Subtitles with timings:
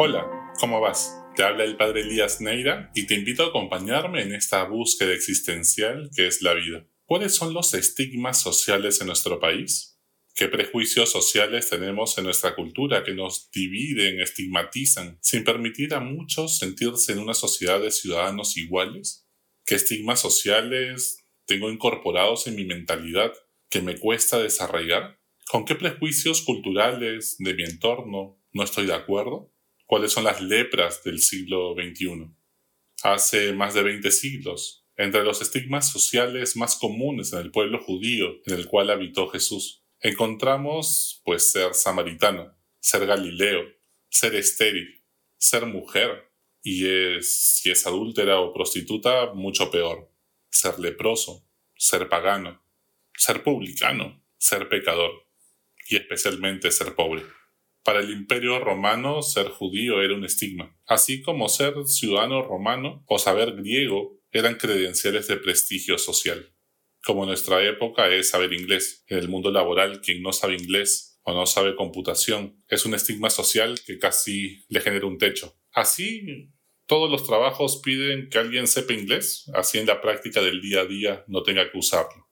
[0.00, 1.20] Hola, ¿cómo vas?
[1.34, 6.08] Te habla el padre Elías Neira y te invito a acompañarme en esta búsqueda existencial
[6.14, 6.86] que es la vida.
[7.04, 9.98] ¿Cuáles son los estigmas sociales en nuestro país?
[10.36, 16.58] ¿Qué prejuicios sociales tenemos en nuestra cultura que nos dividen, estigmatizan, sin permitir a muchos
[16.58, 19.26] sentirse en una sociedad de ciudadanos iguales?
[19.66, 23.32] ¿Qué estigmas sociales tengo incorporados en mi mentalidad
[23.68, 25.18] que me cuesta desarraigar?
[25.50, 29.52] ¿Con qué prejuicios culturales de mi entorno no estoy de acuerdo?
[29.88, 32.30] Cuáles son las lepras del siglo XXI.
[33.02, 38.36] Hace más de 20 siglos, entre los estigmas sociales más comunes en el pueblo judío
[38.44, 43.62] en el cual habitó Jesús, encontramos pues ser samaritano, ser galileo,
[44.10, 45.02] ser estéril,
[45.38, 46.30] ser mujer,
[46.62, 50.12] y es, si es adúltera o prostituta, mucho peor,
[50.50, 52.62] ser leproso, ser pagano,
[53.16, 55.26] ser publicano, ser pecador,
[55.88, 57.22] y especialmente ser pobre.
[57.88, 63.18] Para el imperio romano ser judío era un estigma, así como ser ciudadano romano o
[63.18, 66.54] saber griego eran credenciales de prestigio social.
[67.02, 69.06] Como en nuestra época es saber inglés.
[69.06, 73.30] En el mundo laboral, quien no sabe inglés o no sabe computación es un estigma
[73.30, 75.56] social que casi le genera un techo.
[75.72, 76.50] Así,
[76.84, 80.84] todos los trabajos piden que alguien sepa inglés, así en la práctica del día a
[80.84, 82.28] día no tenga que usarlo.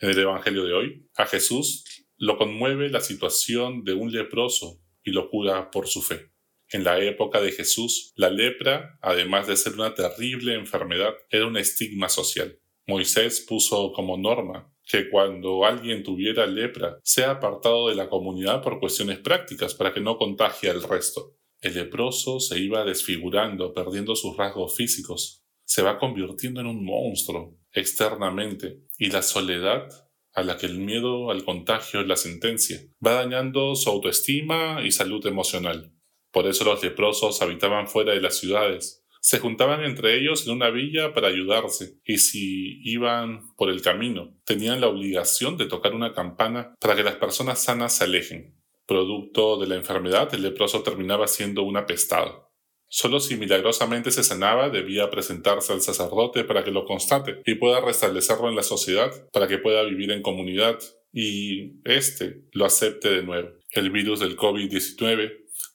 [0.00, 1.84] En el Evangelio de hoy, a Jesús
[2.18, 6.32] lo conmueve la situación de un leproso y lo cura por su fe.
[6.70, 11.56] En la época de Jesús, la lepra, además de ser una terrible enfermedad, era un
[11.56, 12.58] estigma social.
[12.86, 18.80] Moisés puso como norma que cuando alguien tuviera lepra sea apartado de la comunidad por
[18.80, 21.36] cuestiones prácticas para que no contagie al resto.
[21.60, 27.58] El leproso se iba desfigurando, perdiendo sus rasgos físicos, se va convirtiendo en un monstruo
[27.72, 29.88] externamente, y la soledad
[30.34, 32.80] a la que el miedo al contagio es la sentencia.
[33.04, 35.92] Va dañando su autoestima y salud emocional.
[36.30, 39.04] Por eso los leprosos habitaban fuera de las ciudades.
[39.20, 44.36] Se juntaban entre ellos en una villa para ayudarse, y si iban por el camino,
[44.44, 48.54] tenían la obligación de tocar una campana para que las personas sanas se alejen.
[48.86, 52.47] Producto de la enfermedad, el leproso terminaba siendo un apestado.
[52.90, 57.80] Solo si milagrosamente se sanaba debía presentarse al sacerdote para que lo constate y pueda
[57.80, 60.78] restablecerlo en la sociedad, para que pueda vivir en comunidad
[61.12, 63.50] y éste lo acepte de nuevo.
[63.72, 65.32] El virus del COVID-19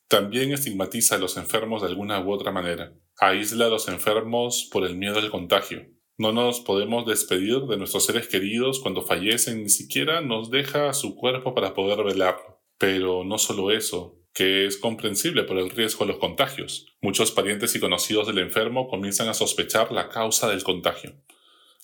[0.08, 2.94] también estigmatiza a los enfermos de alguna u otra manera.
[3.18, 5.86] Aísla a los enfermos por el miedo al contagio.
[6.18, 11.16] No nos podemos despedir de nuestros seres queridos cuando fallecen, ni siquiera nos deja su
[11.16, 12.62] cuerpo para poder velarlo.
[12.78, 16.88] Pero no solo eso, que es comprensible por el riesgo de los contagios.
[17.02, 21.14] Muchos parientes y conocidos del enfermo comienzan a sospechar la causa del contagio.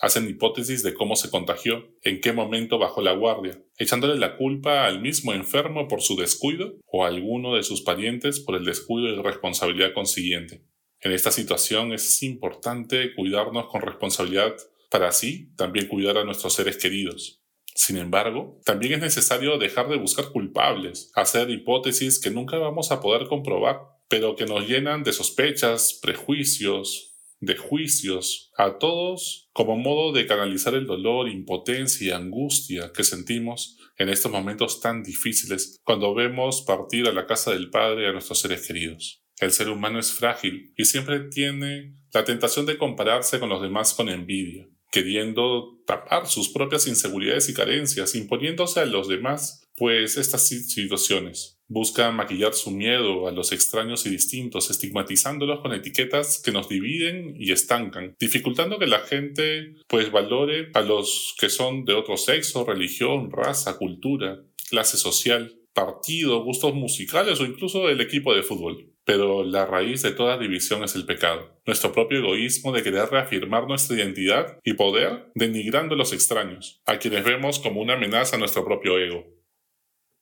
[0.02, 4.86] Hacen hipótesis de cómo se contagió, en qué momento bajó la guardia, echándole la culpa
[4.86, 9.10] al mismo enfermo por su descuido o a alguno de sus parientes por el descuido
[9.10, 10.64] y responsabilidad consiguiente.
[11.02, 14.56] En esta situación es importante cuidarnos con responsabilidad
[14.90, 17.39] para así también cuidar a nuestros seres queridos.
[17.80, 23.00] Sin embargo, también es necesario dejar de buscar culpables, hacer hipótesis que nunca vamos a
[23.00, 23.80] poder comprobar,
[24.10, 30.74] pero que nos llenan de sospechas, prejuicios, de juicios, a todos como modo de canalizar
[30.74, 37.08] el dolor, impotencia y angustia que sentimos en estos momentos tan difíciles cuando vemos partir
[37.08, 39.24] a la casa del Padre a nuestros seres queridos.
[39.40, 43.94] El ser humano es frágil y siempre tiene la tentación de compararse con los demás
[43.94, 50.48] con envidia queriendo tapar sus propias inseguridades y carencias, imponiéndose a los demás, pues estas
[50.48, 51.58] situaciones.
[51.68, 57.36] Busca maquillar su miedo a los extraños y distintos, estigmatizándolos con etiquetas que nos dividen
[57.38, 62.66] y estancan, dificultando que la gente pues valore a los que son de otro sexo,
[62.66, 68.94] religión, raza, cultura, clase social, partido, gustos musicales o incluso el equipo de fútbol.
[69.06, 73.66] Pero la raíz de toda división es el pecado, nuestro propio egoísmo de querer reafirmar
[73.66, 78.40] nuestra identidad y poder denigrando a los extraños, a quienes vemos como una amenaza a
[78.40, 79.26] nuestro propio ego.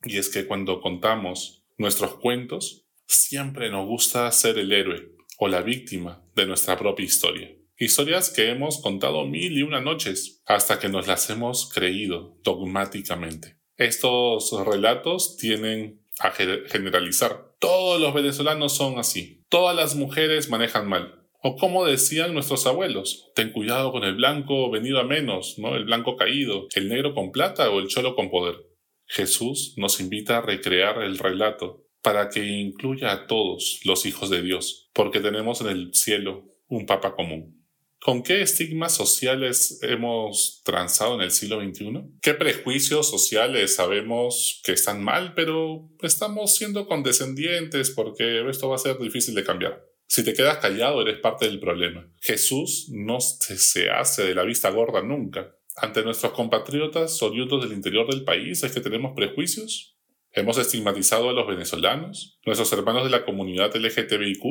[0.03, 5.63] Y es que cuando contamos nuestros cuentos, siempre nos gusta ser el héroe o la
[5.63, 7.49] víctima de nuestra propia historia.
[7.79, 13.57] Historias que hemos contado mil y una noches hasta que nos las hemos creído dogmáticamente.
[13.77, 19.43] Estos relatos tienen a generalizar todos los venezolanos son así.
[19.49, 21.23] Todas las mujeres manejan mal.
[21.41, 25.75] O como decían nuestros abuelos, ten cuidado con el blanco venido a menos, ¿no?
[25.75, 28.55] El blanco caído, el negro con plata o el cholo con poder.
[29.05, 34.41] Jesús nos invita a recrear el relato para que incluya a todos los hijos de
[34.41, 37.66] Dios, porque tenemos en el cielo un Papa común.
[37.99, 42.03] ¿Con qué estigmas sociales hemos transado en el siglo XXI?
[42.21, 48.79] ¿Qué prejuicios sociales sabemos que están mal, pero estamos siendo condescendientes porque esto va a
[48.79, 49.83] ser difícil de cambiar?
[50.07, 52.09] Si te quedas callado, eres parte del problema.
[52.21, 55.55] Jesús no se hace de la vista gorda nunca.
[55.75, 59.97] Ante nuestros compatriotas oriundos del interior del país, ¿es que tenemos prejuicios?
[60.31, 64.43] ¿Hemos estigmatizado a los venezolanos, nuestros hermanos de la comunidad LGTBIQ,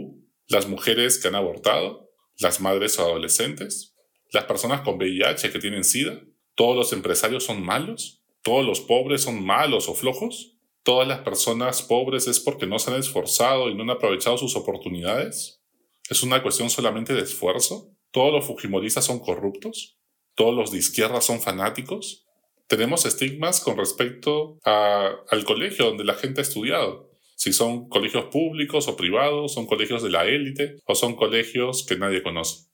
[0.49, 2.06] las mujeres que han abortado,
[2.39, 3.95] las madres o adolescentes,
[4.33, 6.23] las personas con VIH que tienen SIDA?
[6.55, 8.23] ¿Todos los empresarios son malos?
[8.43, 10.57] ¿Todos los pobres son malos o flojos?
[10.87, 14.55] todas las personas pobres es porque no se han esforzado y no han aprovechado sus
[14.55, 15.61] oportunidades?
[16.09, 17.91] ¿Es una cuestión solamente de esfuerzo?
[18.13, 19.99] ¿Todos los fujimoristas son corruptos?
[20.37, 22.25] ¿Todos los de izquierda son fanáticos?
[22.69, 27.06] Tenemos estigmas con respecto al colegio donde la gente ha estudiado.
[27.37, 31.97] Si son colegios públicos o privados, son colegios de la élite o son colegios que
[31.97, 32.67] nadie conoce.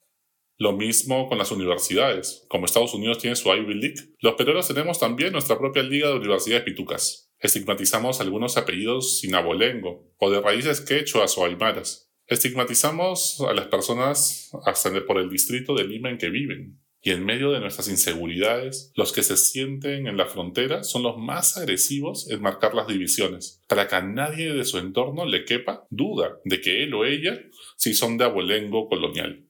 [0.56, 2.46] Lo mismo con las universidades.
[2.48, 6.16] Como Estados Unidos tiene su Ivy League, los peruanos tenemos también nuestra propia liga de
[6.16, 12.08] universidades pitucas estigmatizamos algunos apellidos sin abolengo o de raíces quechuas o aymaras.
[12.26, 16.80] Estigmatizamos a las personas hasta por el distrito de Lima en que viven.
[17.04, 21.18] Y en medio de nuestras inseguridades, los que se sienten en la frontera son los
[21.18, 25.84] más agresivos en marcar las divisiones, para que a nadie de su entorno le quepa
[25.90, 27.40] duda de que él o ella
[27.76, 29.48] sí son de abolengo colonial.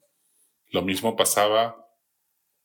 [0.71, 1.77] Lo mismo pasaba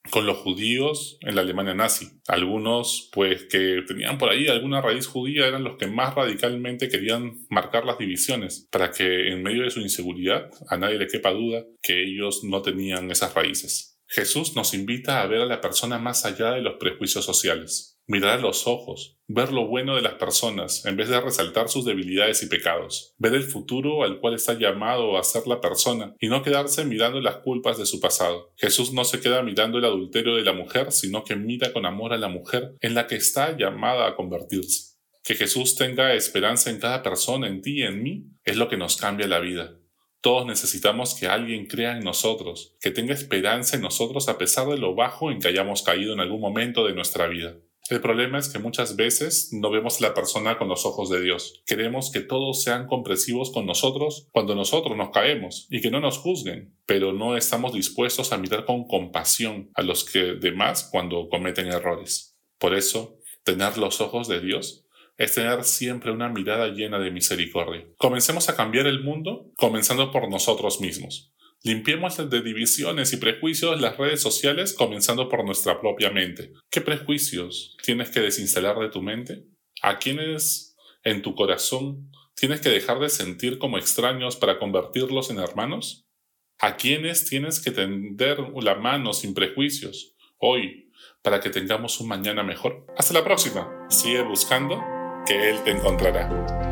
[0.10, 2.22] con los judíos en la Alemania nazi.
[2.28, 7.46] Algunos, pues, que tenían por ahí alguna raíz judía eran los que más radicalmente querían
[7.50, 11.66] marcar las divisiones, para que en medio de su inseguridad a nadie le quepa duda
[11.82, 13.97] que ellos no tenían esas raíces.
[14.08, 18.40] Jesús nos invita a ver a la persona más allá de los prejuicios sociales mirar
[18.40, 22.42] a los ojos, ver lo bueno de las personas en vez de resaltar sus debilidades
[22.42, 26.42] y pecados, ver el futuro al cual está llamado a ser la persona y no
[26.42, 28.54] quedarse mirando las culpas de su pasado.
[28.56, 32.14] Jesús no se queda mirando el adulterio de la mujer, sino que mira con amor
[32.14, 34.96] a la mujer en la que está llamada a convertirse.
[35.24, 38.78] Que Jesús tenga esperanza en cada persona, en ti y en mí, es lo que
[38.78, 39.78] nos cambia la vida.
[40.28, 44.78] Todos necesitamos que alguien crea en nosotros, que tenga esperanza en nosotros a pesar de
[44.78, 47.56] lo bajo en que hayamos caído en algún momento de nuestra vida.
[47.90, 51.22] El problema es que muchas veces no vemos a la persona con los ojos de
[51.22, 51.64] Dios.
[51.66, 56.18] Queremos que todos sean comprensivos con nosotros cuando nosotros nos caemos y que no nos
[56.18, 61.68] juzguen, pero no estamos dispuestos a mirar con compasión a los que demás cuando cometen
[61.68, 62.38] errores.
[62.60, 64.87] Por eso, tener los ojos de Dios
[65.18, 67.86] es tener siempre una mirada llena de misericordia.
[67.98, 71.34] Comencemos a cambiar el mundo comenzando por nosotros mismos.
[71.64, 76.54] Limpiemos de divisiones y prejuicios las redes sociales comenzando por nuestra propia mente.
[76.70, 79.44] ¿Qué prejuicios tienes que desinstalar de tu mente?
[79.82, 85.40] ¿A quiénes en tu corazón tienes que dejar de sentir como extraños para convertirlos en
[85.40, 86.06] hermanos?
[86.60, 90.92] ¿A quiénes tienes que tender la mano sin prejuicios hoy
[91.24, 92.86] para que tengamos un mañana mejor?
[92.96, 93.88] Hasta la próxima.
[93.90, 94.97] Sigue buscando
[95.28, 96.67] que Él te encontrará.